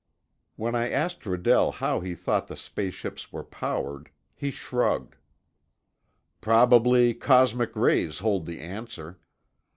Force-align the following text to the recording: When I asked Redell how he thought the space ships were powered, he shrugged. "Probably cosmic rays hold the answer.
When 0.55 0.73
I 0.73 0.89
asked 0.89 1.25
Redell 1.27 1.73
how 1.73 1.99
he 1.99 2.15
thought 2.15 2.47
the 2.47 2.57
space 2.57 2.95
ships 2.95 3.31
were 3.31 3.43
powered, 3.43 4.09
he 4.33 4.49
shrugged. 4.49 5.15
"Probably 6.41 7.13
cosmic 7.13 7.75
rays 7.75 8.17
hold 8.17 8.47
the 8.47 8.59
answer. 8.61 9.19